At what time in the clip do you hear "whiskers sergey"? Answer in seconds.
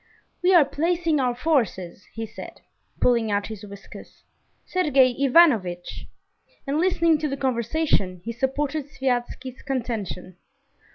3.63-5.11